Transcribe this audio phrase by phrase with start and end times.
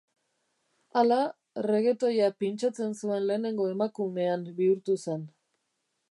[0.99, 1.17] Hala,
[1.65, 5.29] reggaetoia pintxatzen zuen lehenengo emakumean bihurtu zen.